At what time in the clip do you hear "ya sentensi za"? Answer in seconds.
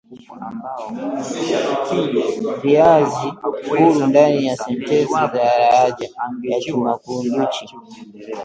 4.45-5.33